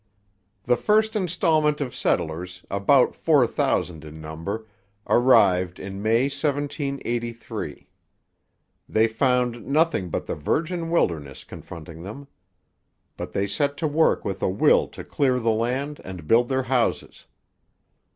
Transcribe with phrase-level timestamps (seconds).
[0.63, 4.65] The first instalment of settlers, about four thousand in number,
[5.07, 7.87] arrived in May 1783.
[8.89, 12.27] They found nothing but the virgin wilderness confronting them.
[13.15, 16.63] But they set to work with a will to clear the land and build their
[16.63, 17.27] houses.